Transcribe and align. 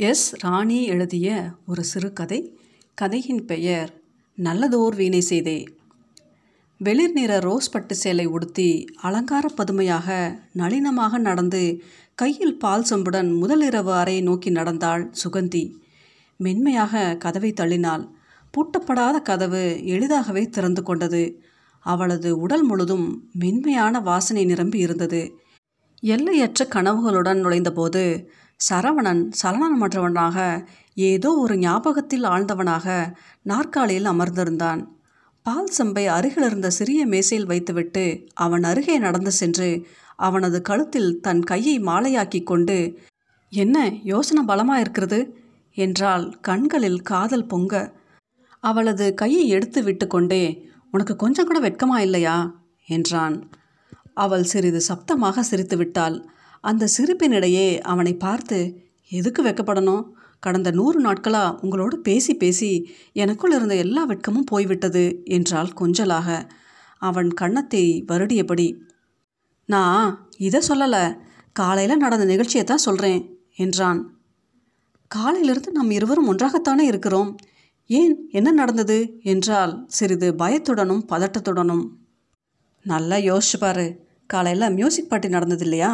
S 0.00 0.34
ராணி 0.38 0.86
எழுதிய 0.86 1.54
ஒரு 1.66 1.84
சிறுகதை 1.84 2.38
கதையின் 2.94 3.44
பெயர் 3.44 3.90
நல்லதோர் 4.38 4.94
வீணை 4.94 5.20
செய்தே 5.20 5.64
வெளிர் 6.80 7.12
நிற 7.12 7.38
ரோஸ் 7.38 7.70
பட்டு 7.70 7.94
சேலை 7.94 8.26
உடுத்தி 8.26 8.86
அலங்கார 9.02 9.48
பதுமையாக 9.48 10.08
நளினமாக 10.52 11.18
நடந்து 11.18 11.62
கையில் 12.14 12.56
பால் 12.56 12.86
சொம்புடன் 12.90 13.30
முதலிரவு 13.42 13.92
அறையை 13.92 14.22
நோக்கி 14.22 14.50
நடந்தாள் 14.50 15.04
சுகந்தி. 15.24 15.64
மென்மையாக 16.36 17.16
கதவை 17.16 17.52
தள்ளினாள். 17.60 18.04
பூட்டப்படாத 18.54 19.22
கதவு 19.22 19.64
எளிதாகவே 19.84 20.44
திறந்து 20.48 20.82
கொண்டது. 20.82 21.42
அவளது 21.86 22.38
உடல் 22.38 22.62
முழுதும் 22.62 23.06
மென்மையான 23.32 24.00
வாசனை 24.00 24.44
நிரம்பி 24.44 24.78
இருந்தது. 24.78 25.22
எல்லையற்ற 26.02 26.68
கனவுகளுடன் 26.74 27.40
நுழைந்தபோது 27.40 28.02
சரவணன் 28.68 29.22
சலனமற்றவனாக 29.42 30.38
ஏதோ 30.94 31.30
ஒரு 31.34 31.54
ஞாபகத்தில் 31.56 32.24
ஆழ்ந்தவனாக 32.24 32.86
நாற்காலியில் 33.42 34.10
அமர்ந்திருந்தான். 34.10 34.80
பால் 35.46 35.66
சம்பை 35.66 36.04
அருகிலிருந்த 36.06 36.68
சிறிய 36.70 37.00
மேசையில் 37.06 37.46
வைத்துவிட்டு 37.46 38.04
அவன் 38.34 38.62
அருகே 38.62 38.98
நடந்து 38.98 39.32
சென்று 39.32 39.68
அவனது 40.16 40.62
கழுத்தில் 40.62 41.20
தன் 41.20 41.42
கையை 41.42 41.76
மாலையாக்கி 41.80 42.40
கொண்டு 42.42 42.78
என்ன 43.52 43.76
யோசனை 44.04 44.42
பலமாக 44.44 44.80
இருக்கிறது? 44.80 45.18
என்றால் 45.76 46.24
கண்களில் 46.40 47.00
காதல் 47.02 47.46
பொங்க. 47.46 47.74
அவளது 48.60 49.14
கையை 49.14 49.48
எடுத்து 49.48 49.82
விட்டு 49.82 50.06
கொண்டே 50.06 50.44
உனக்கு 50.90 51.16
கொஞ்சம் 51.16 51.46
கூட 51.46 51.58
வெட்கமா 51.60 51.98
இல்லையா? 51.98 52.36
என்றான். 52.88 53.36
அவள் 54.14 54.44
சிறிது 54.44 54.80
சப்தமாக 54.88 55.40
சிரித்து 55.40 55.76
விட்டாள் 55.76 56.16
அந்த 56.64 56.88
சிரிப்பினிடையே 56.96 57.80
அவனை 57.80 58.12
பார்த்து 58.14 58.58
எதுக்கு 59.10 59.40
வெக்கப்படணும்? 59.44 60.04
கடந்த 60.40 60.70
நூறு 60.70 61.00
நாட்களாக 61.00 61.58
உங்களோடு 61.60 61.98
பேசி 61.98 62.34
பேசி 62.34 62.70
எனக்குள் 63.12 63.54
இருந்த 63.54 63.74
எல்லா 63.76 64.02
வெட்கமும் 64.06 64.46
போய்விட்டது 64.46 65.04
என்றால் 65.24 65.70
கொஞ்சலாக. 65.80 66.28
அவன் 66.98 67.30
கன்னத்தை 67.30 68.04
வருடியபடி 68.08 68.68
நான் 69.68 70.30
இதை 70.38 70.60
சொல்லலை. 70.68 71.04
காலையில் 71.52 71.96
நடந்த 71.96 72.24
நிகழ்ச்சியை 72.24 72.64
தான் 72.66 72.86
சொல்கிறேன் 72.86 73.20
என்றான். 73.56 74.00
காலையிலிருந்து 75.10 75.72
நாம் 75.72 75.90
இருவரும் 75.90 76.30
ஒன்றாகத்தானே 76.32 76.84
இருக்கிறோம். 76.84 77.36
ஏன் 77.90 78.14
என்ன 78.30 78.50
நடந்தது? 78.52 78.98
என்றால் 79.22 79.84
சிறிது 79.88 80.32
பயத்துடனும் 80.32 81.06
பதட்டத்துடனும். 81.08 81.84
நல்லா 82.84 83.16
யோசிச்சு 83.28 83.58
பாரு. 83.58 83.86
காலையில் 84.26 84.74
மியூசிக் 84.74 85.08
பார்ட்டி 85.08 85.28
நடந்தது 85.28 85.62
இல்லையா? 85.62 85.92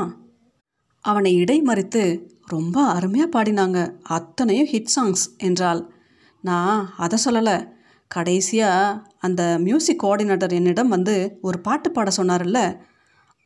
அவனை 1.05 1.31
இடைமறித்து 1.43 2.03
ரொம்ப 2.47 2.77
அருமையாக 2.97 3.31
பாடினாங்க. 3.35 3.79
அத்தனையும் 4.17 4.71
ஹிட் 4.73 4.93
சாங்ஸ் 4.95 5.25
என்றால் 5.39 5.83
நான் 6.45 6.81
அதை 6.97 7.19
சொல்லலை. 7.25 7.57
கடைசியாக 8.11 9.01
அந்த 9.19 9.43
மியூசிக் 9.59 10.01
கோஆர்டினேட்டர் 10.03 10.57
என்னிடம் 10.59 10.89
வந்து 10.89 11.15
ஒரு 11.41 11.59
பாட்டு 11.67 11.89
பாட 11.91 12.11
சொன்னார்ல 12.17 12.61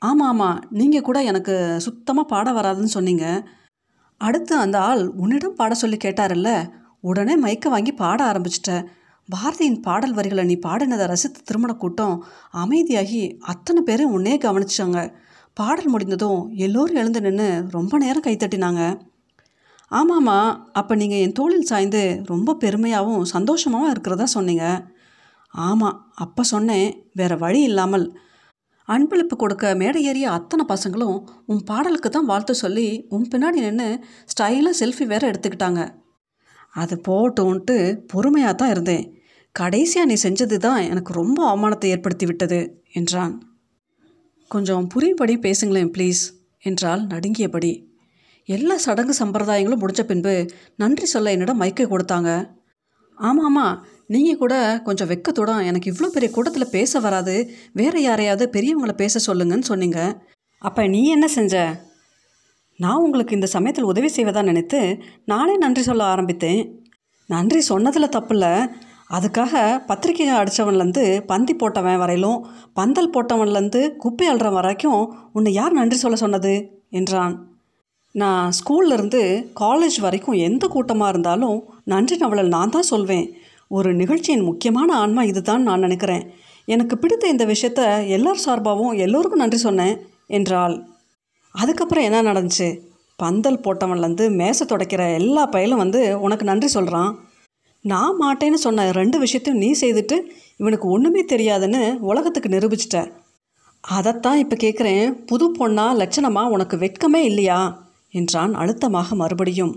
ஆமாம் 0.02 0.28
ஆமாம் 0.28 0.58
நீங்கள் 0.70 1.04
கூட 1.08 1.18
எனக்கு 1.22 1.54
சுத்தமாக 1.78 2.30
பாட 2.32 2.46
வராதுன்னு 2.52 2.94
சொன்னீங்க. 2.96 3.26
அடுத்து 4.20 4.54
அந்த 4.56 4.76
ஆள் 4.80 5.02
உன்னிடம் 5.22 5.58
பாட 5.60 5.72
சொல்லி 5.74 5.98
கேட்டார்ல 6.04 6.50
உடனே 7.10 7.34
மைக்கை 7.44 7.68
வாங்கி 7.68 7.92
பாட 7.92 8.18
ஆரம்பிச்சிட்ட. 8.30 8.72
பாரதியின் 9.28 9.78
பாடல் 9.80 10.14
வரிகளை 10.14 10.44
நீ 10.44 10.56
பாடினதை 10.66 11.04
ரசித்து 11.12 11.40
திருமண 11.44 11.72
கூட்டம் 11.74 12.16
அமைதியாகி 12.62 13.20
அத்தனை 13.52 13.82
பேரும் 13.82 14.14
உன்னே 14.16 14.34
கவனிச்சாங்க. 14.38 14.98
பாடல் 15.56 15.92
முடிந்ததும் 15.94 16.40
எல்லோரும் 16.64 17.00
எழுந்து 17.00 17.20
நின்று 17.26 17.48
ரொம்ப 17.76 17.98
நேரம் 18.04 18.26
கைத்தட்டினாங்க 18.26 18.82
ஆமாம்மா 19.90 20.38
அப்போ 20.78 20.92
நீங்கள் 21.00 21.22
என் 21.24 21.36
தோளில் 21.38 21.68
சாய்ந்து 21.70 22.02
ரொம்ப 22.30 22.54
பெருமையாகவும் 22.62 23.26
சந்தோஷமாகவும் 23.32 23.92
இருக்கிறதா 23.94 24.26
சொன்னீங்க. 24.36 24.64
ஆமாம் 25.54 25.98
அப்போ 26.24 26.42
சொன்னேன். 26.52 26.88
வேறு 27.20 27.36
வழி 27.44 27.60
இல்லாமல். 27.70 28.06
அன்பளிப்பு 28.88 29.34
கொடுக்க 29.42 29.74
மேடை 29.82 30.00
ஏறிய 30.10 30.26
அத்தனை 30.38 30.64
பசங்களும் 30.72 31.16
உன் 31.50 31.62
பாடலுக்கு 31.70 32.08
தான் 32.08 32.30
வாழ்த்து 32.30 32.54
சொல்லி 32.64 32.88
உன் 33.14 33.28
பின்னாடி 33.32 33.60
நின்று 33.66 33.88
ஸ்டைலாக 34.32 34.74
செல்ஃபி 34.80 35.06
வேற 35.12 35.22
எடுத்துக்கிட்டாங்க. 35.30 35.82
அது 36.74 36.94
போட்டோன்ட்டு 37.08 37.76
பொறுமையாக 38.12 38.54
தான் 38.62 38.72
இருந்தேன். 38.74 39.04
கடைசியாக 39.56 40.08
நீ 40.10 40.16
செஞ்சது 40.26 40.56
தான் 40.66 40.80
எனக்கு 40.92 41.12
ரொம்ப 41.22 41.38
அவமானத்தை 41.50 41.90
ஏற்படுத்தி 41.94 42.26
விட்டது 42.26 42.60
என்றான். 43.00 43.34
கொஞ்சம் 44.48 44.86
புரியும்படி 44.86 45.34
பேசுங்களேன் 45.36 45.92
ப்ளீஸ் 45.96 46.22
என்றால் 46.58 47.06
நடுங்கியபடி. 47.06 47.72
எல்லா 48.48 48.76
சடங்கு 48.76 49.14
சம்பிரதாயங்களும் 49.18 49.78
முடித்த 49.78 50.04
பின்பு 50.04 50.50
நன்றி 50.76 51.06
சொல்ல 51.06 51.30
என்னிடம் 51.30 51.60
மைக்கை 51.60 51.84
கொடுத்தாங்க. 51.86 52.30
ஆமாம் 53.18 53.44
ஆமாம் 53.44 53.86
நீங்கள் 54.06 54.36
கூட 54.36 54.54
கொஞ்சம் 54.84 55.08
வெக்கத்துடன் 55.08 55.64
எனக்கு 55.64 55.90
இவ்வளோ 55.92 56.06
பெரிய 56.06 56.30
கூட்டத்தில் 56.32 56.70
பேச 56.70 57.00
வராது 57.00 57.34
வேறு 57.72 58.02
யாரையாவது 58.02 58.46
பெரியவங்களை 58.52 58.92
பேச 58.92 59.20
சொல்லுங்கன்னு 59.26 59.70
சொன்னீங்க. 59.70 60.22
அப்போ 60.58 60.86
நீ 60.86 61.08
என்ன 61.08 61.28
செஞ்ச? 61.28 61.82
நான் 62.78 62.96
உங்களுக்கு 62.96 63.34
இந்த 63.34 63.46
சமயத்தில் 63.46 63.84
உதவி 63.84 64.08
செய்வதாக 64.08 64.46
நினைத்து 64.46 64.80
நானே 65.24 65.56
நன்றி 65.56 65.82
சொல்ல 65.82 66.04
ஆரம்பித்தேன். 66.04 66.62
நன்றி 67.26 67.60
சொன்னதில் 67.60 68.14
தப்பில்லை 68.16 68.54
அதுக்காக 69.14 69.84
பத்திரிக்கை 69.86 70.30
அடித்தவன்லேருந்து 70.30 71.20
பந்தி 71.20 71.54
போட்டவன் 71.54 71.98
வரையிலும் 71.98 72.46
பந்தல் 72.72 73.10
போட்டவன்லேருந்து 73.10 73.96
குப்பை 73.96 74.28
அழுற 74.28 74.52
வரைக்கும் 74.52 75.30
உன்னை 75.32 75.52
யார் 75.52 75.72
நன்றி 75.72 75.96
சொல்ல 75.96 76.16
சொன்னது? 76.16 76.82
என்றான். 76.90 77.46
நான் 78.12 78.50
ஸ்கூல்லேருந்து 78.50 79.46
காலேஜ் 79.60 80.00
வரைக்கும் 80.00 80.34
எந்த 80.34 80.66
கூட்டமாக 80.66 81.10
இருந்தாலும் 81.10 81.64
நன்றி 81.84 82.16
நவலல் 82.16 82.48
நான் 82.48 82.70
தான் 82.70 82.82
சொல்வேன். 82.82 83.32
ஒரு 83.68 83.94
நிகழ்ச்சியின் 83.94 84.44
முக்கியமான 84.44 84.94
ஆன்மா 84.94 85.22
இதுதான் 85.22 85.62
நான் 85.62 85.80
நினைக்கிறேன். 85.80 86.30
எனக்கு 86.64 86.98
பிடித்த 86.98 87.28
இந்த 87.28 87.46
விஷயத்த 87.46 88.08
எல்லார் 88.08 88.44
சார்பாகவும் 88.46 88.96
எல்லோருக்கும் 88.96 89.40
நன்றி 89.40 89.56
சொன்னேன் 89.56 89.98
என்றாள். 90.26 90.86
அதுக்கப்புறம் 91.50 92.04
என்ன 92.04 92.22
நடந்துச்சு? 92.22 92.80
பந்தல் 93.16 93.60
போட்டவன்லேருந்து 93.60 94.30
மேசை 94.30 94.66
துடைக்கிற 94.66 95.14
எல்லா 95.14 95.46
பயலும் 95.46 95.78
வந்து 95.78 96.20
உனக்கு 96.20 96.44
நன்றி 96.44 96.66
சொல்கிறான் 96.66 97.23
நான் 97.84 98.14
மாட்டேன்னு 98.20 98.54
சொன்ன 98.54 98.90
ரெண்டு 98.90 99.18
விஷயத்தையும் 99.18 99.62
நீ 99.62 99.70
செய்துட்டு 99.80 100.16
இவனுக்கு 100.56 100.88
ஒன்றுமே 100.88 101.22
தெரியாதுன்னு 101.22 101.98
உலகத்துக்கு 102.00 102.48
நிரூபிச்சிட்ட. 102.48 102.98
அதைத்தான் 103.84 104.38
இப்போ 104.38 104.56
கேட்குறேன் 104.56 105.26
புது 105.26 105.46
பொண்ணா 105.58 105.86
லட்சணமாக 105.92 106.50
உனக்கு 106.50 106.76
வெட்கமே 106.76 107.20
இல்லையா? 107.22 107.58
என்றான் 108.10 108.54
அழுத்தமாக 108.54 109.14
மறுபடியும். 109.14 109.74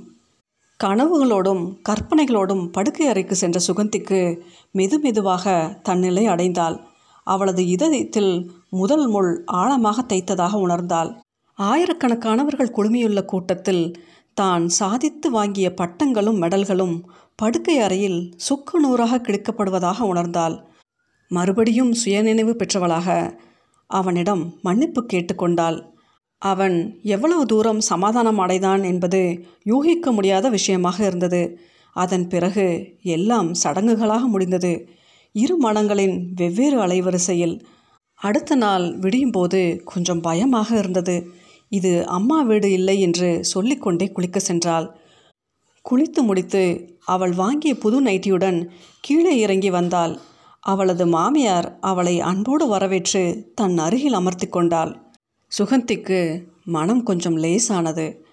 கனவுகளோடும் 0.83 1.63
கற்பனைகளோடும் 1.89 2.71
படுக்கை 2.71 3.07
அறைக்கு 3.07 3.35
சென்ற 3.35 3.59
சுகந்திக்கு 3.59 4.19
மெது 4.77 4.99
மெதுவாக 4.99 5.45
தன்னிலை 5.83 6.27
அடைந்தாள். 6.27 6.77
அவளது 7.23 7.67
இதயத்தில் 7.67 8.33
முதல் 8.69 9.07
முள் 9.07 9.43
ஆழமாக 9.45 10.05
தைத்ததாக 10.13 10.53
உணர்ந்தாள். 10.67 11.09
ஆயிரக்கணக்கானவர்கள் 11.59 12.75
குழுமியுள்ள 12.75 13.25
கூட்டத்தில் 13.25 13.83
தான் 14.33 14.67
சாதித்து 14.67 15.31
வாங்கிய 15.31 15.73
பட்டங்களும் 15.73 16.41
மெடல்களும் 16.41 16.95
படுக்கை 17.39 17.79
அறையில் 17.79 18.19
சுக்கு 18.35 18.79
நூறாக 18.79 19.17
கிழிக்கப்படுவதாக 19.17 19.99
உணர்ந்தாள். 20.11 20.55
மறுபடியும் 21.31 21.91
சுயநினைவு 21.93 22.53
பெற்றவளாக 22.53 23.07
அவனிடம் 23.89 24.41
மன்னிப்பு 24.61 25.01
கேட்டுக்கொண்டாள் 25.13 25.77
அவன் 26.41 26.77
எவ்வளவு 27.01 27.45
தூரம் 27.45 27.79
சமாதானம் 27.79 28.37
அடைதான் 28.37 28.83
என்பது 28.83 29.21
யூகிக்க 29.63 30.11
முடியாத 30.11 30.49
விஷயமாக 30.49 30.97
இருந்தது. 31.05 31.41
அதன் 31.95 32.27
பிறகு 32.27 32.65
எல்லாம் 33.15 33.49
சடங்குகளாக 33.63 34.23
முடிந்தது. 34.25 34.73
இரு 35.35 35.55
மனங்களின் 35.63 36.17
வெவ்வேறு 36.35 36.77
அலைவரிசையில் 36.85 37.55
அடுத்த 38.19 38.55
நாள் 38.55 38.85
விடியும்போது 38.99 39.61
கொஞ்சம் 39.83 40.21
பயமாக 40.21 40.69
இருந்தது. 40.77 41.17
இது 41.71 41.91
அம்மா 42.07 42.41
வீடு 42.41 42.71
இல்லை 42.71 42.99
என்று 42.99 43.29
சொல்லிக்கொண்டே 43.43 44.07
குளிக்க 44.11 44.39
சென்றாள். 44.47 44.87
குளித்து 45.89 46.21
முடித்து 46.21 46.95
அவள் 47.05 47.31
வாங்கிய 47.31 47.77
புது 47.77 48.03
நைட்டியுடன் 48.03 48.67
கீழே 49.01 49.39
இறங்கி 49.39 49.69
வந்தாள். 49.69 50.19
அவளது 50.59 51.07
மாமியார் 51.07 51.77
அவளை 51.81 52.19
அன்போடு 52.19 52.67
வரவேற்று 52.67 53.51
தன் 53.55 53.77
அருகில் 53.77 54.13
அமர்த்தி 54.13 54.47
கொண்டாள். 54.47 55.01
சுகந்திக்கு 55.59 56.43
மனம் 56.65 57.03
கொஞ்சம் 57.03 57.37
லேசானது. 57.37 58.25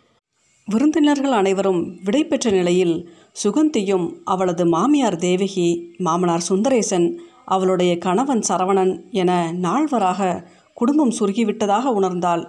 விருந்தினர்கள் 0.67 1.31
அனைவரும் 1.31 1.99
விடைபெற்ற 2.05 2.51
நிலையில் 2.51 3.09
சுகந்தியும் 3.45 4.13
அவளது 4.25 4.67
மாமியார் 4.67 5.17
தேவகி 5.17 5.95
மாமனார் 5.99 6.47
சுந்தரேசன் 6.49 7.19
அவளுடைய 7.45 7.99
கணவன் 7.99 8.43
சரவணன் 8.49 9.11
என 9.11 9.53
நால்வராக 9.53 10.51
குடும்பம் 10.75 11.11
சுருகிவிட்டதாக 11.11 11.85
உணர்ந்தாள். 12.01 12.45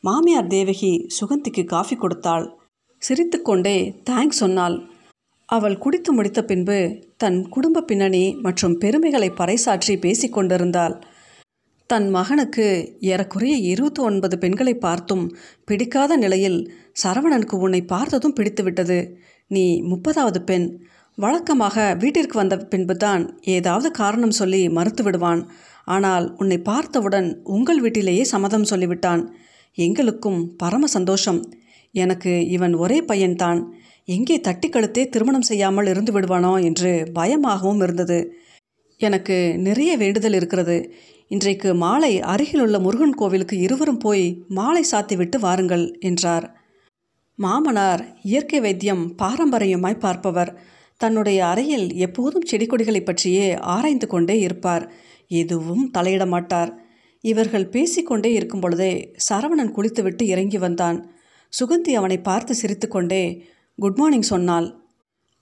மாமியார் 0.00 0.46
தேவகி 0.46 1.06
சுகந்திக்கு 1.20 1.64
காஃபி 1.64 1.96
கொடுத்தாள். 1.96 2.55
சிரித்துக்கொண்டே 3.06 3.74
தேங்க்ஸ் 4.08 4.40
சொன்னாள். 4.42 4.76
அவள் 5.48 5.76
குடித்து 5.82 6.10
முடித்த 6.12 6.40
பின்பு 6.44 6.78
தன் 7.22 7.36
குடும்ப 7.54 7.82
பின்னணி 7.90 8.22
மற்றும் 8.44 8.74
பெருமைகளை 8.82 9.28
பறைசாற்றி 9.40 9.94
பேசிக்கொண்டிருந்தாள் 10.04 10.94
தன் 11.90 12.06
மகனுக்கு 12.16 12.66
ஏறக்குறைய 13.10 13.56
இருபத்தி 13.72 14.00
ஒன்பது 14.06 14.36
பெண்களை 14.42 14.74
பார்த்தும் 14.84 15.24
பிடிக்காத 15.68 16.16
நிலையில் 16.22 16.58
சரவணனுக்கு 17.02 17.56
உன்னை 17.66 17.80
பார்த்ததும் 17.92 18.34
பிடித்துவிட்டது. 18.38 18.98
நீ 19.50 19.64
முப்பதாவது 19.90 20.40
பெண். 20.48 20.66
வழக்கமாக 21.18 21.84
வீட்டிற்கு 22.02 22.36
வந்த 22.40 22.56
பின்புதான் 22.72 23.22
ஏதாவது 23.56 23.90
காரணம் 24.00 24.34
சொல்லி 24.40 24.62
மறுத்து 24.78 25.02
விடுவான் 25.02 25.42
ஆனால் 25.94 26.26
உன்னை 26.40 26.58
பார்த்தவுடன் 26.70 27.28
உங்கள் 27.56 27.82
வீட்டிலேயே 27.84 28.24
சம்மதம் 28.32 28.68
சொல்லிவிட்டான். 28.72 29.22
எங்களுக்கும் 29.78 30.40
பரம 30.62 30.86
சந்தோஷம். 30.96 31.40
எனக்கு 31.96 32.32
இவன் 32.48 32.74
ஒரே 32.74 32.98
பையன்தான். 33.00 33.60
எங்கே 34.08 34.36
தட்டி 34.40 34.68
கழுத்தே 34.68 35.02
திருமணம் 35.08 35.48
செய்யாமல் 35.50 35.86
இருந்து 35.86 36.12
விடுவானோ 36.12 36.52
என்று 36.62 36.90
பயமாகவும் 37.12 37.80
இருந்தது. 37.80 38.18
எனக்கு 39.00 39.36
நிறைய 39.58 39.92
வேண்டுதல் 39.96 40.32
இருக்கிறது. 40.32 40.76
இன்றைக்கு 41.30 41.70
மாலை 41.74 42.12
அருகிலுள்ள 42.32 42.76
முருகன் 42.80 43.14
கோவிலுக்கு 43.14 43.56
இருவரும் 43.58 43.98
போய் 43.98 44.26
மாலை 44.48 44.82
சாத்திவிட்டு 44.90 45.36
வாருங்கள் 45.38 45.84
என்றார். 46.00 46.46
மாமனார் 47.38 48.02
இயற்கை 48.22 48.60
வைத்தியம் 48.60 49.04
பாரம்பரியமாய் 49.22 50.02
பார்ப்பவர். 50.04 50.52
தன்னுடைய 51.00 51.38
அறையில் 51.46 51.88
எப்போதும் 51.96 52.46
செடி 52.46 52.66
கொடிகளை 52.66 53.00
பற்றியே 53.02 53.48
ஆராய்ந்து 53.74 54.06
கொண்டே 54.06 54.36
இருப்பார். 54.38 54.84
எதுவும் 55.32 55.84
தலையிட 55.96 56.24
மாட்டார் 56.26 56.70
இவர்கள் 57.24 57.70
பேசிக்கொண்டே 57.70 58.30
இருக்கும் 58.32 58.62
பொழுதே 58.64 58.92
சரவணன் 59.28 59.74
குளித்துவிட்டு 59.76 60.24
இறங்கி 60.26 60.58
வந்தான். 60.58 60.98
சுகந்தி 61.58 61.92
அவனை 61.92 62.18
பார்த்து 62.18 62.54
சிரித்துக்கொண்டே 62.54 63.44
குட் 63.74 63.96
மார்னிங் 63.96 64.20
சொன்னாள். 64.20 64.84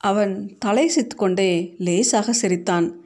அவன் 0.01 0.57
தலை 0.59 0.91
கொண்டே 1.17 1.75
லேசாக 1.79 2.33
சிரித்தான். 2.33 3.03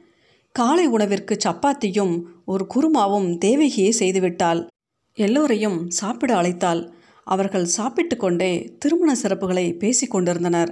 காலை 0.51 0.87
உணவிற்கு 0.87 1.37
சப்பாத்தியும் 1.45 2.21
ஒரு 2.45 2.67
குருமாவும் 2.73 3.29
தேவகியே 3.45 3.89
செய்துவிட்டாள். 3.99 4.67
எல்லோரையும் 5.13 5.89
சாப்பிட 5.89 6.41
அழைத்தாள். 6.41 6.81
அவர்கள் 7.23 7.65
சாப்பிட்டு 7.65 8.17
கொண்டே 8.17 8.75
திருமண 8.79 9.15
சிறப்புகளை 9.21 9.77
பேசிக் 9.77 10.11
கொண்டிருந்தனர். 10.11 10.71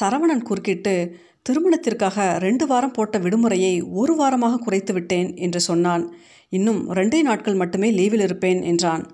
சரவணன் 0.00 0.42
குறுக்கிட்டு 0.42 1.16
திருமணத்திற்காக 1.42 2.38
ரெண்டு 2.38 2.66
வாரம் 2.66 2.90
போட்ட 2.90 3.18
விடுமுறையை 3.18 3.74
ஒரு 3.90 4.14
வாரமாக 4.14 4.56
குறைத்து 4.56 4.92
விட்டேன் 4.92 5.36
என்று 5.36 5.60
சொன்னான். 5.60 6.14
இன்னும் 6.48 6.80
ரெண்டே 6.90 7.22
நாட்கள் 7.22 7.54
மட்டுமே 7.54 7.90
லீவில் 7.90 8.22
இருப்பேன் 8.22 8.62
என்றான். 8.62 9.04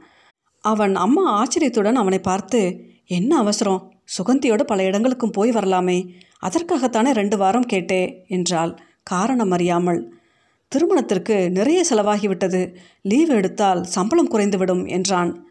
அவன் 0.65 0.95
அம்மா 0.97 1.31
ஆச்சரியத்துடன் 1.31 1.95
அவனை 1.95 2.19
பார்த்து 2.19 2.81
என்ன 3.07 3.37
அவசரம்? 3.37 3.93
சுகந்தியோட 4.19 4.63
பல 4.63 4.85
இடங்களுக்கும் 4.85 5.31
போய் 5.31 5.51
வரலாமே. 5.51 6.15
அதற்காகத்தானே 6.43 7.11
ரெண்டு 7.13 7.37
வாரம் 7.37 7.67
கேட்டே? 7.73 8.27
என்றாள். 8.29 8.79
காரணம் 9.03 9.51
அறியாமல். 9.51 10.13
திருமணத்திற்கு 10.69 11.51
நிறைய 11.51 11.85
செலவாகிவிட்டது. 11.91 12.75
லீவ் 13.03 13.29
எடுத்தால் 13.29 13.85
சம்பளம் 13.85 14.31
குறைந்துவிடும் 14.31 14.89
என்றான். 14.89 15.47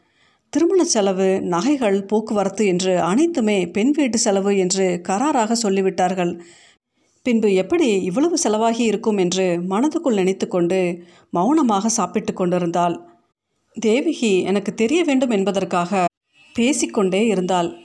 திருமண 0.49 0.83
செலவு 0.83 1.41
நகைகள் 1.41 2.05
போக்குவரத்து 2.05 2.65
என்று 2.65 2.99
அனைத்துமே 3.01 3.67
பெண் 3.67 3.91
வீட்டு 3.91 4.17
செலவு 4.17 4.57
என்று 4.57 5.01
கராராக 5.09 5.55
சொல்லிவிட்டார்கள். 5.63 6.39
பின்பு 7.21 7.53
எப்படி 7.53 8.01
இவ்வளவு 8.01 8.37
செலவாகி 8.43 8.79
இருக்கும் 8.79 9.17
என்று 9.17 9.59
மனதுக்குள் 9.69 10.13
நினைத்து 10.13 10.47
கொண்டு 10.47 11.03
மௌனமாக 11.29 11.87
சாப்பிட்டு 11.87 12.33
கொண்டிருந்தாள். 12.33 13.10
தேவகி 13.73 14.41
எனக்கு 14.41 14.73
தெரிய 14.73 15.03
வேண்டும் 15.03 15.29
என்பதற்காக 15.29 16.05
பேசிக்கொண்டே 16.53 17.25
இருந்தாள். 17.25 17.77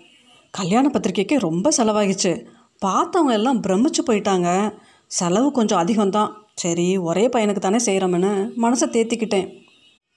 கல்யாண 0.51 0.89
பத்திரிகைக்கு 0.89 1.39
ரொம்ப 1.39 1.71
செலவாகிச்சு. 1.77 2.47
பார்த்தவங்க 2.87 3.33
எல்லாம் 3.33 3.63
பிரமிச்சு 3.63 4.03
போயிட்டாங்க. 4.07 4.79
செலவு 5.07 5.53
கொஞ்சம் 5.53 5.81
அதிகம்தான். 5.81 6.33
சரி 6.55 6.97
ஒரே 6.97 7.29
பையனுக்கு 7.29 7.59
தானே 7.59 7.77
செய்கிறோம்னு 7.77 8.51
மனசை 8.57 8.87
தேத்திக்கிட்டேன். 8.87 9.65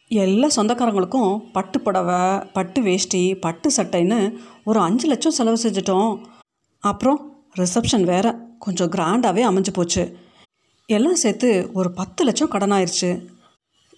எல்லா 0.08 0.48
சொந்தக்காரங்களுக்கும் 0.56 1.52
பட்டு 1.52 1.82
புடவை 1.82 2.40
பட்டு 2.54 2.82
வேஷ்டி 2.82 3.36
பட்டு 3.36 3.70
சட்டைன்னு 3.78 4.38
ஒரு 4.66 4.80
அஞ்சு 4.80 5.08
லட்சம் 5.08 5.32
செலவு 5.32 5.58
செஞ்சிட்டோம். 5.64 6.26
அப்புறம் 6.80 7.44
ரிசப்ஷன் 7.60 8.04
வேற 8.04 8.40
கொஞ்சம் 8.60 8.92
கிராண்டாகவே 8.92 9.44
அமைஞ்சு 9.50 9.74
போச்சு. 9.74 10.16
எல்லாம் 10.86 11.16
சேர்த்து 11.16 11.70
ஒரு 11.74 11.92
பத்து 11.92 12.24
லட்சம் 12.24 12.48
கடன் 12.48 12.72
ஆயிடுச்சு 12.72 13.28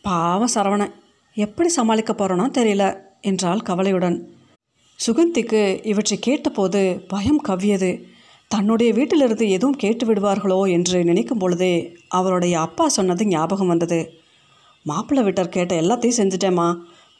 பாவம் 0.01 0.53
சரவணன். 0.53 0.99
எப்படி 1.37 1.69
சமாளிக்க 1.69 2.11
போகிறோனோ 2.13 2.45
தெரியல 2.57 2.85
என்றாள் 3.21 3.59
கவலையுடன். 3.59 4.17
சுகந்திக்கு 4.99 5.61
இவற்றை 5.83 6.19
கேட்டபோது 6.19 6.81
பயம் 7.07 7.41
கவ்வியது. 7.47 7.91
தன்னுடைய 8.47 8.93
வீட்டிலிருந்து 8.93 9.45
எதுவும் 9.49 9.77
கேட்டு 9.83 10.05
விடுவார்களோ 10.05 10.57
என்று 10.71 11.03
நினைக்கும் 11.03 11.37
பொழுதே 11.37 11.73
அவருடைய 12.07 12.55
அப்பா 12.59 12.85
சொன்னது 12.87 13.25
ஞாபகம் 13.25 13.67
வந்தது. 13.67 13.99
மாப்பிள்ளை 14.85 15.23
வீட்டர் 15.23 15.49
கேட்ட 15.49 15.73
எல்லாத்தையும் 15.75 16.19
செஞ்சுட்டேம்மா. 16.19 16.67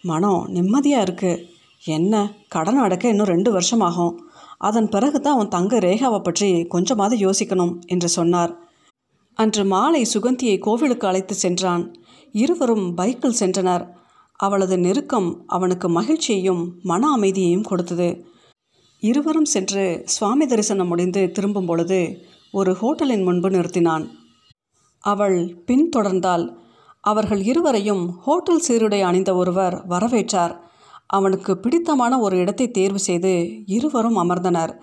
மனம் 0.03 0.41
நிம்மதியாக 0.47 1.05
இருக்குது 1.07 1.41
என்ன? 1.83 2.13
கடன் 2.47 2.77
அடக்க 2.77 3.13
இன்னும் 3.13 3.31
ரெண்டு 3.33 3.51
வருஷம் 3.51 3.83
ஆகும் 3.89 4.13
அதன் 4.57 4.89
பிறகு 4.89 5.17
தான் 5.19 5.33
அவன் 5.33 5.47
தங்க 5.47 5.79
ரேகாவை 5.79 6.19
பற்றி 6.21 6.49
கொஞ்சமாவது 6.67 7.15
யோசிக்கணும் 7.17 7.73
என்று 7.85 8.09
சொன்னார். 8.09 8.51
அன்று 9.39 9.63
மாலை 9.65 10.01
சுகந்தியை 10.13 10.57
கோவிலுக்கு 10.59 11.07
அழைத்து 11.07 11.35
சென்றான். 11.35 11.83
இருவரும் 12.31 12.97
பைக்கில் 12.97 13.39
சென்றனர். 13.39 13.87
அவளது 14.35 14.77
நெருக்கம் 14.77 15.43
அவனுக்கு 15.47 15.89
மகிழ்ச்சியையும் 15.89 16.73
மன 16.83 17.11
அமைதியையும் 17.11 17.63
கொடுத்தது. 17.63 18.25
இருவரும் 18.99 19.45
சென்று 19.45 20.01
சுவாமி 20.05 20.45
தரிசனம் 20.45 20.87
முடிந்து 20.87 21.31
திரும்பும் 21.31 21.65
பொழுது 21.65 22.25
ஒரு 22.51 22.73
ஹோட்டலின் 22.73 23.23
முன்பு 23.23 23.49
நிறுத்தினான். 23.49 24.09
அவள் 24.99 25.63
பின்தொடர்ந்தால் 25.67 26.59
அவர்கள் 27.01 27.41
இருவரையும் 27.41 28.19
ஹோட்டல் 28.19 28.61
சீருடை 28.67 29.01
அணிந்த 29.01 29.35
ஒருவர் 29.35 29.87
வரவேற்றார். 29.87 30.55
அவனுக்கு 31.07 31.57
பிடித்தமான 31.57 32.19
ஒரு 32.19 32.37
இடத்தை 32.37 32.71
தேர்வு 32.71 32.99
செய்து 32.99 33.63
இருவரும் 33.65 34.17
அமர்ந்தனர். 34.17 34.73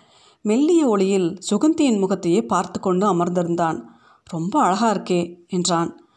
மெல்லிய 0.43 0.87
ஒளியில் 0.87 1.39
சுகந்தியின் 1.51 1.99
முகத்தையே 1.99 2.43
பார்த்து 2.43 2.81
கொண்டு 2.81 3.15
அமர்ந்திருந்தான். 3.15 3.83
ரொம்ப 4.25 4.61
அழகா 4.61 4.95
இருக்கே 4.95 5.47
என்றான். 5.49 6.08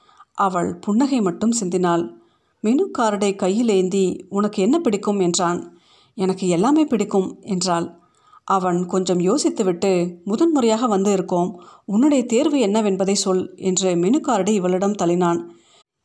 அவள் 0.42 0.76
புன்னகை 0.76 1.22
மட்டும் 1.22 1.54
சிந்தினாள். 1.60 2.14
மெனு 2.60 2.92
கார்டை 2.98 3.36
கையில் 3.36 3.70
ஏந்தி 3.70 4.26
உனக்கு 4.30 4.62
என்ன 4.62 4.80
பிடிக்கும்? 4.80 5.20
என்றான். 5.20 5.80
எனக்கு 6.16 6.48
எல்லாமே 6.48 6.86
பிடிக்கும் 6.86 7.38
என்றாள். 7.42 8.00
அவன் 8.44 8.86
கொஞ்சம் 8.86 9.20
யோசித்துவிட்டு 9.20 10.18
முதன்முறையாக 10.24 10.88
வந்து 10.88 11.12
இருக்கோம். 11.12 11.64
உன்னுடைய 11.86 12.26
தேர்வு 12.26 12.58
என்னவென்பதை 12.58 13.14
சொல் 13.14 13.54
என்று 13.56 13.96
மெனு 13.96 14.20
கார்டை 14.20 14.50
இவளிடம் 14.50 14.92
தள்ளினான். 14.92 15.42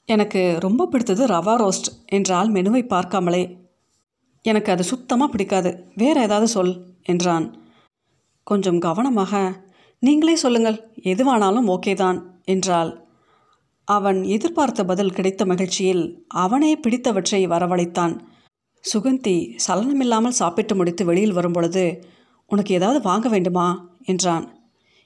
எனக்கு 0.05 0.57
ரொம்ப 0.61 0.87
பிடித்தது 0.87 1.27
ரவா 1.27 1.55
ரோஸ்ட் 1.63 1.91
என்றால் 2.07 2.53
மெனுவை 2.53 2.83
பார்க்காமலே. 2.87 3.57
எனக்கு 4.43 4.73
அது 4.73 4.85
சுத்தமாக 4.85 5.31
பிடிக்காது. 5.31 5.85
வேற 5.95 6.21
ஏதாவது 6.21 6.49
சொல் 6.49 6.75
என்றான். 7.03 7.47
கொஞ்சம் 8.43 8.79
கவனமாக. 8.79 9.65
நீங்களே 9.99 10.37
சொல்லுங்கள். 10.37 10.79
எதுவானாலும் 11.03 11.71
ஓகே 11.75 11.95
தான் 11.95 12.19
என்றாள். 12.45 13.06
அவன் 13.87 14.25
எதிர்பார்த்த 14.25 14.85
பதில் 14.85 15.13
கிடைத்த 15.13 15.45
மகிழ்ச்சியில் 15.45 16.25
அவனே 16.29 16.77
பிடித்தவற்றை 16.77 17.47
வரவழைத்தான். 17.47 18.19
சுகந்தி 18.95 19.59
சலனமில்லாமல் 19.69 20.39
சாப்பிட்டு 20.41 20.75
முடித்து 20.75 21.05
வெளியில் 21.05 21.33
வரும்பொழுது 21.33 22.05
உனக்கு 22.47 22.75
ஏதாவது 22.75 23.01
வாங்க 23.03 23.29
வேண்டுமா? 23.29 23.91
என்றான். 24.05 24.59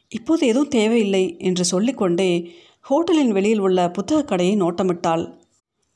இப்போது 0.08 0.46
எதுவும் 0.46 0.68
தேவையில்லை 0.68 1.36
என்று 1.38 1.64
சொல்லிக்கொண்டே 1.64 2.50
ஹோட்டலின் 2.80 3.32
வெளியில் 3.32 3.58
உள்ள 3.58 3.90
புத்தகக் 3.90 4.28
கடையை 4.28 4.56
நோட்டமிட்டாள். 4.56 5.34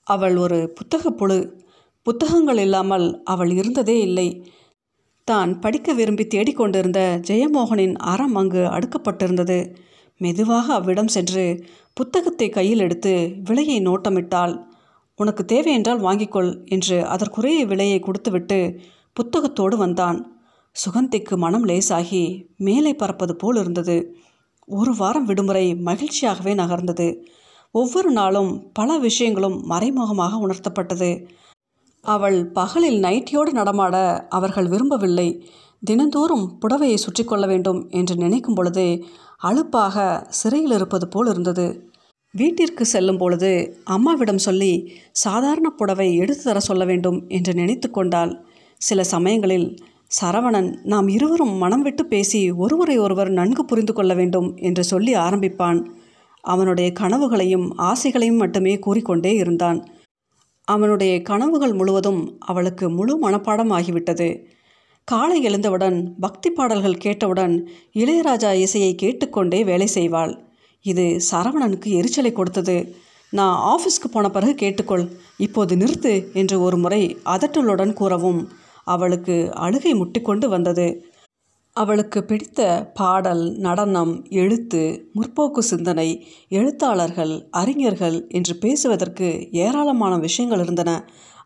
அவள் 0.03 0.37
ஒரு 0.37 0.73
புத்தகப் 0.75 1.19
புழு. 1.19 1.65
புத்தகங்கள் 2.03 2.59
இல்லாமல் 2.59 3.23
அவள் 3.25 3.51
இருந்ததே 3.51 4.01
இல்லை. 4.01 4.53
தான் 5.25 5.59
படிக்க 5.59 5.93
விரும்பி 5.93 6.27
தேடிக்கொண்டிருந்த 6.27 7.23
ஜெயமோகனின் 7.27 7.95
அறம் 7.95 8.35
அங்கு 8.35 8.59
அடுக்கப்பட்டிருந்தது. 8.59 9.75
மெதுவாக 10.19 10.75
அவ்விடம் 10.75 11.09
சென்று 11.09 11.65
புத்தகத்தை 11.97 12.49
கையில் 12.49 12.79
எடுத்து 12.79 13.13
விலையை 13.45 13.79
நோட்டமிட்டாள். 13.81 14.55
உனக்கு 15.15 15.45
தேவையென்றால் 15.45 16.01
வாங்கிக்கொள் 16.01 16.51
என்று 16.65 16.97
அதற்குரிய 17.07 17.67
விலையை 17.67 17.99
கொடுத்துவிட்டு 18.01 18.59
புத்தகத்தோடு 19.13 19.77
வந்தான். 19.77 20.19
சுகந்திக்கு 20.77 21.37
மனம் 21.37 21.65
லேசாகி 21.65 22.25
மேலே 22.57 22.93
பறப்பது 22.95 23.35
போல் 23.37 23.57
இருந்தது. 23.57 23.97
ஒரு 24.69 24.93
வாரம் 24.95 25.25
விடுமுறை 25.25 25.75
மகிழ்ச்சியாகவே 25.85 26.53
நகர்ந்தது. 26.55 27.09
ஒவ்வொரு 27.75 28.11
நாளும் 28.11 28.73
பல 28.73 28.99
விஷயங்களும் 28.99 29.59
மறைமுகமாக 29.67 30.37
உணர்த்தப்பட்டது. 30.47 31.11
அவள் 32.05 32.39
பகலில் 32.51 32.99
நைட்டியோடு 33.03 33.51
நடமாட 33.53 33.97
அவர்கள் 34.29 34.69
விரும்பவில்லை. 34.69 35.29
தினந்தோறும் 35.85 36.45
புடவையை 36.61 36.95
சுற்றி 36.95 37.25
கொள்ள 37.25 37.47
வேண்டும் 37.47 37.81
என்று 37.91 38.15
நினைக்கும் 38.17 38.55
பொழுதே 38.55 38.89
அலுப்பாக 39.49 39.97
சிறையில் 40.31 40.73
இருப்பது 40.73 41.07
போல் 41.09 41.29
இருந்தது. 41.31 41.67
வீட்டிற்கு 42.35 42.85
செல்லும் 42.85 43.19
பொழுது 43.19 43.51
அம்மாவிடம் 43.85 44.45
சொல்லி 44.47 44.73
சாதாரண 45.23 45.69
புடவை 45.71 46.07
எடுத்து 46.17 46.45
தர 46.45 46.61
சொல்ல 46.61 46.85
வேண்டும் 46.85 47.19
என்று 47.29 47.53
நினைத்து 47.55 47.89
கொண்டாள். 47.91 48.33
சில 48.81 49.01
சமயங்களில் 49.05 49.69
சரவணன் 50.21 50.71
நாம் 50.85 51.09
இருவரும் 51.09 51.55
மனம் 51.55 51.83
விட்டு 51.83 52.03
பேசி 52.07 52.41
ஒருவரை 52.65 52.97
ஒருவர் 52.99 53.31
நன்கு 53.31 53.63
புரிந்து 53.65 53.93
கொள்ள 53.93 54.13
வேண்டும் 54.15 54.49
என்று 54.61 54.83
சொல்லி 54.85 55.13
ஆரம்பிப்பான். 55.15 55.81
அவனுடைய 56.45 56.89
கனவுகளையும் 57.01 57.67
ஆசைகளையும் 57.83 58.37
மட்டுமே 58.37 58.75
கூறிக்கொண்டே 58.79 59.33
இருந்தான். 59.35 59.79
அவனுடைய 60.69 61.15
கனவுகள் 61.23 61.73
முழுவதும் 61.73 62.21
அவளுக்கு 62.41 62.87
முழு 62.91 63.15
மனப்பாடம் 63.23 63.73
ஆகிவிட்டது. 63.79 64.29
காலை 65.09 65.43
எழுந்தவுடன் 65.43 65.97
பக்தி 66.21 66.51
பாடல்கள் 66.51 66.95
கேட்டவுடன் 66.97 67.55
இளையராஜா 67.95 68.51
இசையை 68.57 68.95
கேட்டுக்கொண்டே 68.95 69.65
வேலை 69.65 69.89
செய்வாள். 69.95 70.33
இது 70.85 71.05
சரவணனுக்கு 71.31 71.89
எரிச்சலை 71.99 72.33
கொடுத்தது. 72.33 72.77
நான் 73.33 73.57
ஆஃபீஸ்க்கு 73.73 74.09
போன 74.11 74.31
பிறகு 74.31 74.55
கேட்டுக்கொள் 74.55 75.05
இப்போது 75.37 75.77
நிறுத்து 75.77 76.33
என்று 76.33 76.61
ஒரு 76.61 76.77
முறை 76.77 77.03
அதட்டலுடன் 77.25 77.93
கூறவும் 77.93 78.41
அவளுக்கு 78.85 79.37
அழுகை 79.55 79.93
முட்டிக்கொண்டு 79.95 80.49
வந்தது. 80.49 80.87
அவளுக்கு 81.77 82.19
பிடித்த 82.25 82.61
பாடல் 82.95 83.45
நடனம் 83.59 84.15
எழுத்து 84.43 84.83
முற்போக்கு 85.15 85.63
சிந்தனை 85.71 86.09
எழுத்தாளர்கள் 86.49 87.35
அறிஞர்கள் 87.51 88.19
என்று 88.29 88.57
பேசுவதற்கு 88.57 89.29
ஏராளமான 89.51 90.15
விஷயங்கள் 90.19 90.59
இருந்தன. 90.59 90.91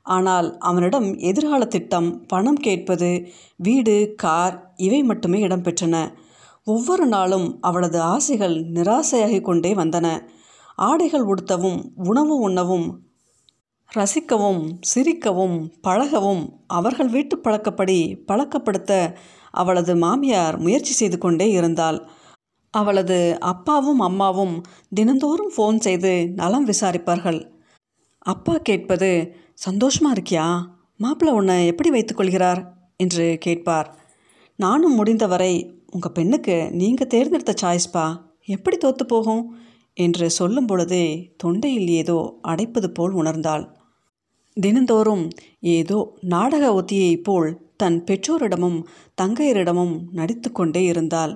ஆனால் 0.08 0.48
அவனிடம் 0.58 1.08
எதிர்கால 1.20 1.62
திட்டம் 1.64 2.08
பணம் 2.26 2.60
கேட்பது 2.66 3.10
வீடு 3.56 3.96
கார் 4.16 4.56
இவை 4.76 5.00
மட்டுமே 5.02 5.38
இடம்பெற்றன. 5.46 5.96
ஒவ்வொரு 6.66 7.06
நாளும் 7.06 7.48
அவளது 7.60 7.98
ஆசைகள் 8.14 8.56
நிராசையாகிக் 8.76 9.48
கொண்டே 9.48 9.72
வந்தன. 9.74 10.06
ஆடைகள் 10.78 11.24
உடுத்தவும் 11.24 11.78
உணவு 12.04 12.34
உண்ணவும் 12.38 12.88
ரசிக்கவும் 13.90 14.62
சிரிக்கவும் 14.90 15.56
பழகவும் 15.86 16.42
அவர்கள் 16.66 17.08
வீட்டு 17.08 17.36
பழக்கப்படி 17.38 18.00
பழக்கப்படுத்த 18.28 18.92
அவளது 19.54 19.92
மாமியார் 19.96 20.56
முயற்சி 20.58 20.92
செய்து 20.92 21.18
கொண்டே 21.18 21.46
இருந்தாள். 21.50 21.98
அவளது 22.74 23.18
அப்பாவும் 23.52 24.00
அம்மாவும் 24.00 24.54
தினந்தோறும் 24.94 25.52
ஃபோன் 25.56 25.78
செய்து 25.78 26.12
நலம் 26.34 26.66
விசாரிப்பார்கள். 26.66 27.40
அப்பா 28.26 28.54
கேட்பது 28.62 29.10
சந்தோஷமாக 29.58 30.14
இருக்கியா? 30.16 30.46
மாப்பிள்ளை 30.96 31.32
உன்னை 31.34 31.56
எப்படி 31.66 31.90
வைத்துக்கொள்கிறார் 31.90 32.60
என்று 32.96 33.24
கேட்பார். 33.40 33.88
நானும் 34.58 34.94
முடிந்தவரை 34.94 35.52
உங்கள் 35.90 36.12
பெண்ணுக்கு 36.12 36.56
நீங்கள் 36.72 37.10
தேர்ந்தெடுத்த 37.14 37.52
சாய்ஸ்பா 37.62 38.04
எப்படி 38.46 38.76
தோத்து 38.76 39.04
போகும்? 39.06 39.42
என்று 39.96 40.26
சொல்லும் 40.30 40.66
பொழுதே 40.66 41.04
தொண்டையில் 41.42 41.90
ஏதோ 42.00 42.18
அடைப்பது 42.48 42.88
போல் 42.88 43.14
உணர்ந்தாள். 43.14 43.64
தினந்தோறும் 44.56 45.24
ஏதோ 45.76 45.98
நாடக 46.26 46.64
ஒத்தியைப் 46.74 47.24
போல் 47.24 47.50
தன் 47.76 47.98
பெற்றோரிடமும் 48.04 48.78
தங்கையரிடமும் 49.22 49.94
நடித்து 50.10 50.48
கொண்டே 50.52 50.82
இருந்தாள். 50.84 51.34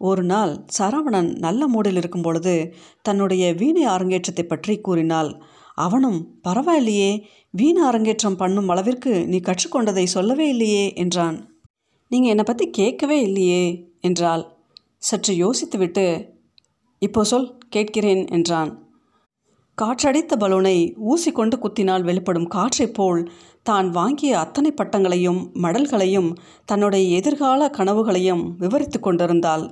ஒரு 0.00 0.22
நாள் 0.24 0.52
சரவணன் 0.78 1.30
நல்ல 1.38 1.66
மூடில் 1.68 1.98
இருக்கும் 2.00 2.22
பொழுது 2.22 2.54
தன்னுடைய 3.02 3.44
வீணை 3.54 3.84
அரங்கேற்றத்தை 3.84 4.44
பற்றி 4.44 4.74
கூறினாள். 4.78 5.30
அவனும் 5.78 6.20
பரவாயில்லையே 6.48 7.10
வீண 7.50 7.78
அரங்கேற்றம் 7.86 8.36
பண்ணும் 8.36 8.68
அளவிற்கு 8.68 9.12
நீ 9.26 9.38
கற்றுக்கொண்டதை 9.40 10.04
சொல்லவே 10.04 10.46
இல்லையே 10.48 10.84
என்றான். 10.94 11.36
நீங்கள் 12.10 12.32
என்னை 12.32 12.44
பற்றி 12.44 12.66
கேட்கவே 12.70 13.18
இல்லையே 13.20 13.64
என்றாள். 14.00 14.44
சற்று 14.98 15.32
யோசித்துவிட்டு 15.34 16.06
இப்போ 17.02 17.22
சொல் 17.24 17.48
கேட்கிறேன் 17.68 18.24
என்றான். 18.26 18.70
காற்றடித்த 19.78 20.32
பலூனை 20.36 20.76
ஊசி 21.12 21.30
கொண்டு 21.32 21.56
குத்தினால் 21.58 22.02
வெளிப்படும் 22.02 22.48
காற்றைப் 22.48 22.94
போல் 22.94 23.22
தான் 23.62 23.88
வாங்கிய 23.90 24.32
அத்தனை 24.38 24.70
பட்டங்களையும் 24.72 25.40
மடல்களையும் 25.54 26.30
தன்னுடைய 26.64 27.04
எதிர்கால 27.18 27.70
கனவுகளையும் 27.78 28.44
விவரித்து 28.58 28.98
கொண்டிருந்தாள். 29.00 29.64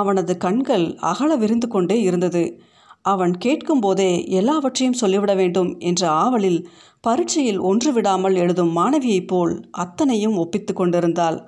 அவனது 0.00 0.32
கண்கள் 0.36 0.86
அகல 1.10 1.30
விரிந்து 1.36 1.68
கொண்டே 1.68 1.96
இருந்தது. 2.00 2.44
அவன் 3.04 3.34
கேட்கும்போதே 3.38 4.10
எல்லாவற்றையும் 4.30 5.00
சொல்லிவிட 5.02 5.32
வேண்டும் 5.34 5.70
என்ற 5.80 6.02
ஆவலில் 6.22 6.60
பரீட்சையில் 7.00 7.60
ஒன்று 7.60 7.90
விடாமல் 7.92 8.34
எழுதும் 8.34 8.72
மாணவியைப் 8.76 9.28
போல் 9.28 9.54
அத்தனையும் 9.84 10.36
ஒப்பித்து 10.36 10.72
கொண்டிருந்தாள். 10.74 11.38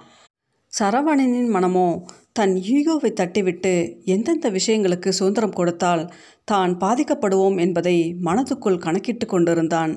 சரவணனின் 0.72 1.50
மனமோ 1.50 1.88
தன் 2.32 2.54
ஈகோவை 2.74 3.10
தட்டிவிட்டு 3.12 3.72
எந்தெந்த 4.04 4.46
விஷயங்களுக்கு 4.50 5.08
சுதந்திரம் 5.08 5.56
கொடுத்தால் 5.58 6.04
தான் 6.44 6.72
பாதிக்கப்படுவோம் 6.78 7.58
என்பதை 7.58 7.96
மனதுக்குள் 8.28 8.82
கணக்கிட்டு 8.86 9.26
கொண்டிருந்தான். 9.26 9.92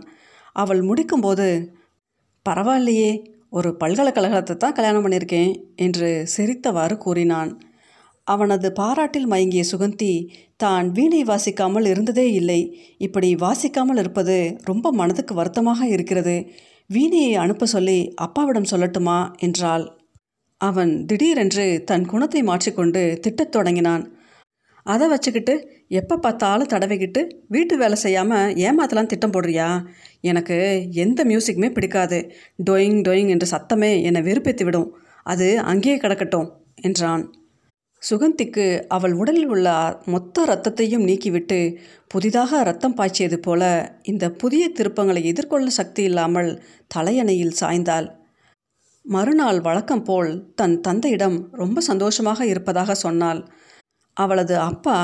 அவள் 0.55 0.81
முடிக்கும்போது 0.81 1.47
பரவாயில்லையே 2.45 3.11
ஒரு 3.49 3.69
பல்கலைக்கழகத்தை 3.77 4.55
தான் 4.55 4.75
கல்யாணம் 4.77 5.03
பண்ணியிருக்கேன் 5.05 5.53
என்று 5.75 6.09
சிரித்தவாறு 6.35 6.95
கூறினான். 6.97 7.51
அவனது 8.27 8.71
பாராட்டில் 8.71 9.27
மயங்கிய 9.27 9.63
சுகந்தி 9.71 10.13
தான் 10.57 10.91
வீணை 10.91 11.23
வாசிக்காமல் 11.23 11.85
இருந்ததே 11.85 12.31
இல்லை. 12.31 12.59
இப்படி 12.97 13.35
வாசிக்காமல் 13.35 13.97
இருப்பது 13.97 14.37
ரொம்ப 14.63 14.91
மனதுக்கு 14.91 15.33
வருத்தமாக 15.33 15.87
இருக்கிறது. 15.87 16.35
வீணையை 16.89 17.33
அனுப்ப 17.33 17.65
சொல்லி 17.65 17.99
அப்பாவிடம் 18.15 18.71
சொல்லட்டுமா? 18.71 19.19
என்றாள். 19.37 19.85
அவன் 20.61 21.05
திடீரென்று 21.05 21.65
தன் 21.83 22.05
குணத்தை 22.05 22.41
மாற்றிக்கொண்டு 22.43 23.19
திட்டத் 23.21 23.51
தொடங்கினான். 23.51 24.03
அதை 24.85 25.05
வச்சுக்கிட்டு 25.07 25.53
எப்போ 25.89 26.15
பார்த்தாலும் 26.17 26.71
தடவிக்கிட்டு 26.73 27.21
வீட்டு 27.47 27.77
வேலை 27.77 27.95
செய்யாமல் 27.95 28.53
ஏமாத்தலாம் 28.65 29.09
திட்டம் 29.11 29.33
போடுறியா? 29.33 29.69
எனக்கு 30.21 30.57
எந்த 30.95 31.23
மியூசிக்குமே 31.23 31.69
பிடிக்காது. 31.73 32.19
டொயிங் 32.69 32.99
டொயிங் 33.07 33.27
என்ற 33.27 33.47
சத்தமே 33.51 33.91
என்னை 34.03 34.21
வெறுப்பேற்றி 34.21 34.63
விடும் 34.63 34.89
அது 35.23 35.47
அங்கேயே 35.59 35.97
கிடக்கட்டும் 35.97 36.47
என்றான். 36.81 37.23
சுகந்திக்கு 38.09 38.85
அவள் 38.87 39.13
உடலில் 39.13 39.47
உள்ள 39.47 39.99
மொத்த 40.05 40.45
இரத்தத்தையும் 40.45 41.05
நீக்கிவிட்டு 41.05 41.77
புதிதாக 42.07 42.63
ரத்தம் 42.63 42.95
பாய்ச்சியது 42.95 43.35
போல 43.35 43.63
இந்த 44.03 44.31
புதிய 44.31 44.71
திருப்பங்களை 44.75 45.23
எதிர்கொள்ள 45.23 45.69
சக்தி 45.69 46.03
இல்லாமல் 46.03 46.63
தலையணையில் 46.95 47.57
சாய்ந்தாள். 47.59 48.07
மறுநாள் 49.05 49.61
வழக்கம் 49.61 50.03
போல் 50.03 50.51
தன் 50.55 50.81
தந்தையிடம் 50.81 51.49
ரொம்ப 51.51 51.81
சந்தோஷமாக 51.81 52.45
இருப்பதாக 52.45 52.95
சொன்னாள். 52.95 53.41
அவளது 54.13 54.57
அப்பா 54.59 54.97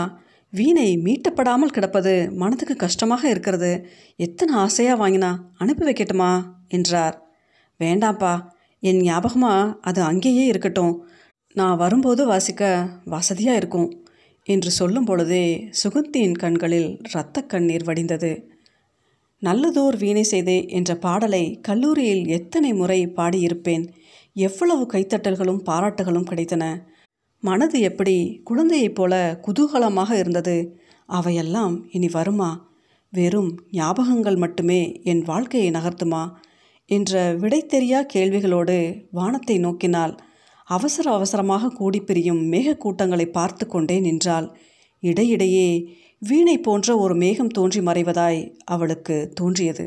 வீணை 0.53 0.97
மீட்டப்படாமல் 0.97 1.73
கிடப்பது 1.73 2.13
மனதுக்கு 2.31 2.75
கஷ்டமாக 2.75 3.29
இருக்கிறது. 3.29 3.71
எத்தனை 4.15 4.55
ஆசையாக 4.55 5.01
வாங்கினா 5.03 5.31
அனுப்பி 5.57 5.85
வைக்கட்டுமா? 5.85 6.31
என்றார். 6.67 7.15
வேண்டாம்ப்பா 7.79 8.33
என் 8.79 9.01
ஞாபகமாக 9.01 9.73
அது 9.81 10.01
அங்கேயே 10.01 10.45
இருக்கட்டும். 10.45 10.93
நான் 11.53 11.77
வரும்போது 11.77 12.25
வாசிக்க 12.25 12.89
வசதியாக 13.05 13.57
இருக்கும் 13.57 14.03
என்று 14.43 14.71
சொல்லும் 14.71 15.05
பொழுதே 15.05 15.69
சுகந்தியின் 15.83 16.37
கண்களில் 16.37 16.99
இரத்த 17.09 17.41
கண்ணீர் 17.41 17.83
வடிந்தது. 17.83 18.43
நல்லதோர் 19.39 19.97
வீணை 19.97 20.23
செய்தே 20.23 20.65
என்ற 20.67 20.95
பாடலை 20.95 21.59
கல்லூரியில் 21.61 22.27
எத்தனை 22.27 22.73
முறை 22.73 23.07
பாடியிருப்பேன். 23.07 23.87
எவ்வளவு 24.33 24.87
கைத்தட்டல்களும் 24.93 25.63
பாராட்டுகளும் 25.65 26.25
கிடைத்தன. 26.29 26.81
மனது 27.39 27.79
எப்படி 27.79 28.41
குழந்தையைப் 28.43 28.95
போல 28.95 29.39
குதூகலமாக 29.41 30.11
இருந்தது. 30.11 30.79
அவையெல்லாம் 31.05 31.87
இனி 31.91 32.09
வருமா? 32.11 32.69
வெறும் 33.09 33.63
ஞாபகங்கள் 33.71 34.37
மட்டுமே 34.37 35.01
என் 35.03 35.21
வாழ்க்கையை 35.21 35.71
நகர்த்துமா? 35.71 36.31
என்ற 36.85 37.33
விடை 37.33 37.65
தெரியா 37.65 38.05
கேள்விகளோடு 38.13 39.05
வானத்தை 39.11 39.57
நோக்கினால் 39.57 40.17
அவசர 40.71 41.11
அவசரமாக 41.11 41.69
கூடி 41.69 41.99
பிரியும் 41.99 42.51
மேகக்கூட்டங்களை 42.51 43.25
பார்த்து 43.31 43.67
கொண்டே 43.67 43.99
நின்றாள். 43.99 44.47
இடையிடையே 45.03 45.97
வீணை 46.19 46.57
போன்ற 46.57 46.97
ஒரு 46.97 47.15
மேகம் 47.15 47.47
தோன்றி 47.47 47.79
மறைவதாய் 47.79 48.39
அவளுக்கு 48.65 49.31
தோன்றியது. 49.33 49.85